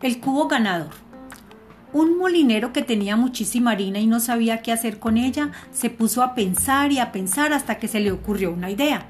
El 0.00 0.20
cubo 0.20 0.46
ganador. 0.46 0.90
Un 1.92 2.18
molinero 2.18 2.72
que 2.72 2.82
tenía 2.82 3.16
muchísima 3.16 3.72
harina 3.72 3.98
y 3.98 4.06
no 4.06 4.20
sabía 4.20 4.62
qué 4.62 4.70
hacer 4.70 5.00
con 5.00 5.16
ella, 5.16 5.50
se 5.72 5.90
puso 5.90 6.22
a 6.22 6.36
pensar 6.36 6.92
y 6.92 7.00
a 7.00 7.10
pensar 7.10 7.52
hasta 7.52 7.78
que 7.78 7.88
se 7.88 7.98
le 7.98 8.12
ocurrió 8.12 8.52
una 8.52 8.70
idea. 8.70 9.06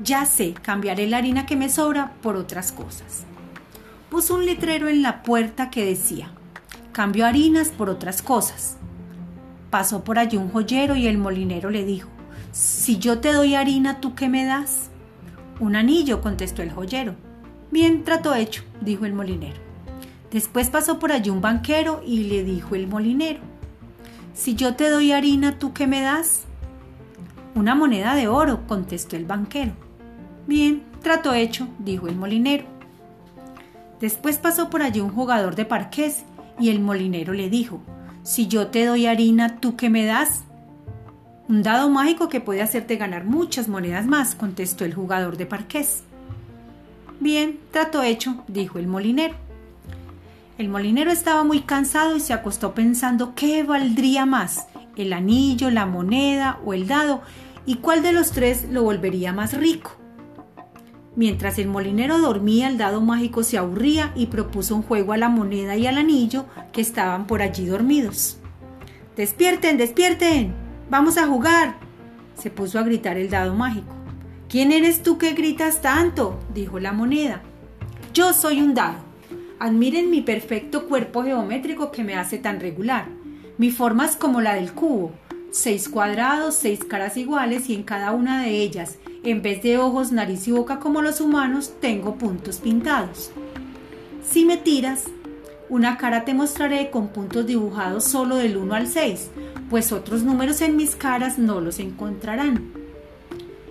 Ya 0.00 0.24
sé, 0.24 0.54
cambiaré 0.62 1.08
la 1.08 1.16
harina 1.16 1.44
que 1.44 1.56
me 1.56 1.68
sobra 1.68 2.12
por 2.22 2.36
otras 2.36 2.70
cosas. 2.70 3.24
Puso 4.10 4.36
un 4.36 4.46
letrero 4.46 4.88
en 4.88 5.02
la 5.02 5.24
puerta 5.24 5.70
que 5.70 5.84
decía, 5.84 6.30
cambio 6.92 7.26
harinas 7.26 7.70
por 7.70 7.90
otras 7.90 8.22
cosas. 8.22 8.76
Pasó 9.70 10.04
por 10.04 10.20
allí 10.20 10.36
un 10.36 10.50
joyero 10.50 10.94
y 10.94 11.08
el 11.08 11.18
molinero 11.18 11.68
le 11.68 11.84
dijo, 11.84 12.08
si 12.52 12.98
yo 12.98 13.18
te 13.18 13.32
doy 13.32 13.56
harina, 13.56 14.00
¿tú 14.00 14.14
qué 14.14 14.28
me 14.28 14.44
das? 14.44 14.88
Un 15.58 15.74
anillo, 15.74 16.20
contestó 16.20 16.62
el 16.62 16.70
joyero. 16.70 17.16
Bien, 17.72 18.04
trato 18.04 18.36
hecho, 18.36 18.62
dijo 18.80 19.04
el 19.04 19.14
molinero. 19.14 19.71
Después 20.32 20.70
pasó 20.70 20.98
por 20.98 21.12
allí 21.12 21.28
un 21.28 21.42
banquero 21.42 22.02
y 22.06 22.24
le 22.24 22.42
dijo 22.42 22.74
el 22.74 22.86
molinero, 22.86 23.40
si 24.32 24.54
yo 24.54 24.76
te 24.76 24.88
doy 24.88 25.12
harina, 25.12 25.58
¿tú 25.58 25.74
qué 25.74 25.86
me 25.86 26.00
das? 26.00 26.44
Una 27.54 27.74
moneda 27.74 28.14
de 28.14 28.28
oro, 28.28 28.66
contestó 28.66 29.14
el 29.16 29.26
banquero. 29.26 29.72
Bien, 30.46 30.84
trato 31.02 31.34
hecho, 31.34 31.68
dijo 31.78 32.08
el 32.08 32.16
molinero. 32.16 32.64
Después 34.00 34.38
pasó 34.38 34.70
por 34.70 34.82
allí 34.82 35.00
un 35.00 35.10
jugador 35.10 35.54
de 35.54 35.66
parqués 35.66 36.24
y 36.58 36.70
el 36.70 36.80
molinero 36.80 37.34
le 37.34 37.50
dijo, 37.50 37.82
si 38.22 38.48
yo 38.48 38.68
te 38.68 38.86
doy 38.86 39.06
harina, 39.06 39.60
¿tú 39.60 39.76
qué 39.76 39.90
me 39.90 40.06
das? 40.06 40.44
Un 41.46 41.62
dado 41.62 41.90
mágico 41.90 42.30
que 42.30 42.40
puede 42.40 42.62
hacerte 42.62 42.96
ganar 42.96 43.24
muchas 43.24 43.68
monedas 43.68 44.06
más, 44.06 44.34
contestó 44.34 44.86
el 44.86 44.94
jugador 44.94 45.36
de 45.36 45.44
parqués. 45.44 46.04
Bien, 47.20 47.60
trato 47.70 48.02
hecho, 48.02 48.42
dijo 48.48 48.78
el 48.78 48.86
molinero. 48.86 49.34
El 50.58 50.68
molinero 50.68 51.10
estaba 51.10 51.44
muy 51.44 51.60
cansado 51.60 52.16
y 52.16 52.20
se 52.20 52.34
acostó 52.34 52.74
pensando 52.74 53.34
qué 53.34 53.62
valdría 53.62 54.26
más, 54.26 54.66
el 54.96 55.12
anillo, 55.14 55.70
la 55.70 55.86
moneda 55.86 56.60
o 56.64 56.74
el 56.74 56.86
dado, 56.86 57.22
y 57.64 57.76
cuál 57.76 58.02
de 58.02 58.12
los 58.12 58.32
tres 58.32 58.66
lo 58.70 58.82
volvería 58.82 59.32
más 59.32 59.54
rico. 59.54 59.92
Mientras 61.14 61.58
el 61.58 61.68
molinero 61.68 62.18
dormía, 62.18 62.68
el 62.68 62.78
dado 62.78 63.00
mágico 63.00 63.42
se 63.42 63.58
aburría 63.58 64.12
y 64.14 64.26
propuso 64.26 64.74
un 64.74 64.82
juego 64.82 65.12
a 65.12 65.18
la 65.18 65.28
moneda 65.28 65.76
y 65.76 65.86
al 65.86 65.98
anillo 65.98 66.46
que 66.72 66.80
estaban 66.80 67.26
por 67.26 67.42
allí 67.42 67.66
dormidos. 67.66 68.38
Despierten, 69.16 69.76
despierten. 69.76 70.54
Vamos 70.90 71.18
a 71.18 71.26
jugar. 71.26 71.76
se 72.34 72.50
puso 72.50 72.78
a 72.78 72.82
gritar 72.82 73.18
el 73.18 73.30
dado 73.30 73.54
mágico. 73.54 73.94
¿Quién 74.48 74.72
eres 74.72 75.02
tú 75.02 75.18
que 75.18 75.32
gritas 75.32 75.80
tanto? 75.80 76.40
dijo 76.52 76.80
la 76.80 76.92
moneda. 76.92 77.42
Yo 78.14 78.32
soy 78.32 78.60
un 78.60 78.74
dado. 78.74 79.11
Admiren 79.62 80.10
mi 80.10 80.22
perfecto 80.22 80.88
cuerpo 80.88 81.22
geométrico 81.22 81.92
que 81.92 82.02
me 82.02 82.16
hace 82.16 82.36
tan 82.36 82.58
regular. 82.58 83.06
Mi 83.58 83.70
forma 83.70 84.06
es 84.06 84.16
como 84.16 84.40
la 84.40 84.56
del 84.56 84.72
cubo, 84.72 85.12
seis 85.52 85.88
cuadrados, 85.88 86.56
seis 86.56 86.82
caras 86.84 87.16
iguales 87.16 87.70
y 87.70 87.76
en 87.76 87.84
cada 87.84 88.10
una 88.10 88.42
de 88.42 88.60
ellas, 88.60 88.98
en 89.22 89.40
vez 89.40 89.62
de 89.62 89.78
ojos, 89.78 90.10
nariz 90.10 90.48
y 90.48 90.50
boca 90.50 90.80
como 90.80 91.00
los 91.00 91.20
humanos, 91.20 91.74
tengo 91.80 92.16
puntos 92.16 92.56
pintados. 92.56 93.30
Si 94.28 94.44
me 94.44 94.56
tiras, 94.56 95.04
una 95.68 95.96
cara 95.96 96.24
te 96.24 96.34
mostraré 96.34 96.90
con 96.90 97.10
puntos 97.10 97.46
dibujados 97.46 98.02
solo 98.02 98.38
del 98.38 98.56
1 98.56 98.74
al 98.74 98.88
6, 98.88 99.30
pues 99.70 99.92
otros 99.92 100.24
números 100.24 100.60
en 100.60 100.74
mis 100.74 100.96
caras 100.96 101.38
no 101.38 101.60
los 101.60 101.78
encontrarán. 101.78 102.72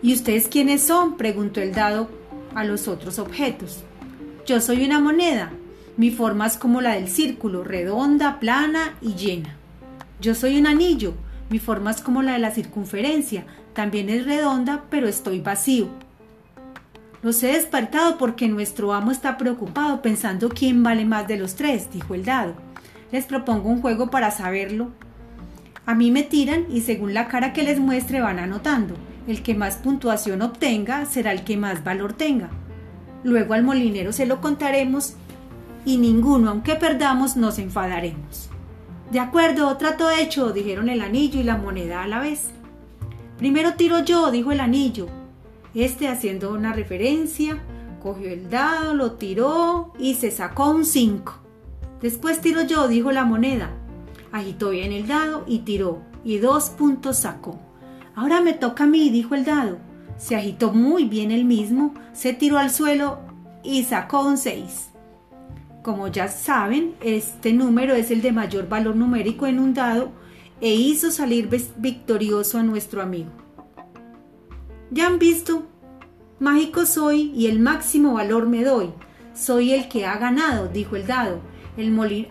¿Y 0.00 0.14
ustedes 0.14 0.46
quiénes 0.46 0.84
son? 0.84 1.16
preguntó 1.16 1.60
el 1.60 1.74
dado 1.74 2.08
a 2.54 2.62
los 2.62 2.86
otros 2.86 3.18
objetos. 3.18 3.82
Yo 4.46 4.60
soy 4.60 4.84
una 4.84 5.00
moneda, 5.00 5.52
mi 5.96 6.10
forma 6.10 6.46
es 6.46 6.56
como 6.56 6.80
la 6.80 6.94
del 6.94 7.08
círculo, 7.08 7.64
redonda, 7.64 8.40
plana 8.40 8.94
y 9.02 9.14
llena. 9.14 9.56
Yo 10.20 10.34
soy 10.34 10.58
un 10.58 10.66
anillo. 10.66 11.14
Mi 11.50 11.58
forma 11.58 11.90
es 11.90 12.00
como 12.00 12.22
la 12.22 12.32
de 12.32 12.38
la 12.38 12.50
circunferencia. 12.50 13.44
También 13.74 14.08
es 14.08 14.24
redonda, 14.24 14.84
pero 14.88 15.06
estoy 15.06 15.40
vacío. 15.40 15.88
Los 17.22 17.42
he 17.42 17.48
despertado 17.48 18.16
porque 18.16 18.48
nuestro 18.48 18.94
amo 18.94 19.10
está 19.10 19.36
preocupado 19.36 20.00
pensando 20.00 20.48
quién 20.48 20.82
vale 20.82 21.04
más 21.04 21.28
de 21.28 21.36
los 21.36 21.56
tres, 21.56 21.92
dijo 21.92 22.14
el 22.14 22.24
dado. 22.24 22.54
Les 23.12 23.26
propongo 23.26 23.68
un 23.68 23.82
juego 23.82 24.10
para 24.10 24.30
saberlo. 24.30 24.90
A 25.84 25.94
mí 25.94 26.10
me 26.10 26.22
tiran 26.22 26.64
y 26.70 26.80
según 26.80 27.12
la 27.12 27.28
cara 27.28 27.52
que 27.52 27.62
les 27.62 27.78
muestre 27.78 28.20
van 28.20 28.38
anotando. 28.38 28.94
El 29.28 29.42
que 29.42 29.54
más 29.54 29.76
puntuación 29.76 30.40
obtenga 30.40 31.04
será 31.04 31.32
el 31.32 31.44
que 31.44 31.56
más 31.56 31.84
valor 31.84 32.14
tenga. 32.14 32.48
Luego 33.24 33.54
al 33.54 33.62
molinero 33.62 34.12
se 34.12 34.26
lo 34.26 34.40
contaremos 34.40 35.14
y 35.84 35.98
ninguno, 35.98 36.50
aunque 36.50 36.76
perdamos, 36.76 37.36
nos 37.36 37.58
enfadaremos. 37.58 38.50
De 39.10 39.20
acuerdo, 39.20 39.76
trato 39.76 40.10
hecho, 40.10 40.52
dijeron 40.52 40.88
el 40.88 41.02
anillo 41.02 41.38
y 41.40 41.42
la 41.42 41.58
moneda 41.58 42.02
a 42.02 42.08
la 42.08 42.20
vez. 42.20 42.50
Primero 43.36 43.74
tiro 43.74 44.04
yo, 44.04 44.30
dijo 44.30 44.52
el 44.52 44.60
anillo. 44.60 45.08
Este, 45.74 46.08
haciendo 46.08 46.52
una 46.52 46.72
referencia, 46.72 47.62
cogió 48.02 48.30
el 48.30 48.48
dado, 48.48 48.94
lo 48.94 49.12
tiró 49.12 49.92
y 49.98 50.14
se 50.14 50.30
sacó 50.30 50.70
un 50.70 50.84
5. 50.84 51.34
Después 52.00 52.40
tiro 52.40 52.62
yo, 52.62 52.88
dijo 52.88 53.12
la 53.12 53.24
moneda. 53.24 53.70
Agitó 54.32 54.70
bien 54.70 54.92
el 54.92 55.06
dado 55.06 55.44
y 55.46 55.60
tiró, 55.60 56.00
y 56.24 56.38
dos 56.38 56.70
puntos 56.70 57.18
sacó. 57.18 57.58
Ahora 58.14 58.40
me 58.40 58.52
toca 58.52 58.84
a 58.84 58.86
mí, 58.86 59.10
dijo 59.10 59.34
el 59.34 59.44
dado. 59.44 59.78
Se 60.16 60.36
agitó 60.36 60.72
muy 60.72 61.04
bien 61.04 61.30
el 61.30 61.44
mismo, 61.44 61.94
se 62.12 62.32
tiró 62.32 62.58
al 62.58 62.70
suelo 62.70 63.18
y 63.62 63.84
sacó 63.84 64.24
un 64.24 64.38
6. 64.38 64.91
Como 65.82 66.06
ya 66.06 66.28
saben, 66.28 66.94
este 67.00 67.52
número 67.52 67.94
es 67.94 68.12
el 68.12 68.22
de 68.22 68.30
mayor 68.30 68.68
valor 68.68 68.94
numérico 68.94 69.48
en 69.48 69.58
un 69.58 69.74
dado 69.74 70.12
e 70.60 70.72
hizo 70.74 71.10
salir 71.10 71.48
victorioso 71.76 72.58
a 72.58 72.62
nuestro 72.62 73.02
amigo. 73.02 73.30
Ya 74.92 75.08
han 75.08 75.18
visto, 75.18 75.66
mágico 76.38 76.86
soy 76.86 77.32
y 77.34 77.48
el 77.48 77.58
máximo 77.58 78.14
valor 78.14 78.46
me 78.46 78.62
doy. 78.62 78.90
Soy 79.34 79.72
el 79.72 79.88
que 79.88 80.06
ha 80.06 80.18
ganado, 80.18 80.68
dijo 80.68 80.94
el 80.94 81.06
dado. 81.06 81.40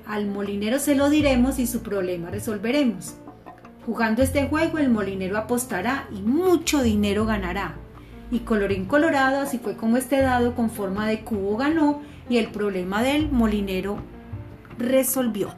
Al 0.06 0.28
molinero 0.28 0.80
se 0.80 0.96
lo 0.96 1.10
diremos 1.10 1.60
y 1.60 1.68
su 1.68 1.82
problema 1.82 2.30
resolveremos. 2.30 3.16
Jugando 3.86 4.22
este 4.22 4.48
juego 4.48 4.78
el 4.78 4.90
molinero 4.90 5.38
apostará 5.38 6.08
y 6.16 6.22
mucho 6.22 6.84
dinero 6.84 7.26
ganará. 7.26 7.76
Y 8.32 8.40
colorín 8.40 8.86
colorado, 8.86 9.42
así 9.42 9.60
fue 9.60 9.76
como 9.76 9.98
este 9.98 10.22
dado 10.22 10.56
con 10.56 10.70
forma 10.70 11.06
de 11.08 11.22
cubo 11.22 11.58
ganó 11.58 12.02
y 12.30 12.38
el 12.38 12.48
problema 12.48 13.04
del 13.04 13.30
molinero 13.30 13.98
resolvió. 14.78 15.50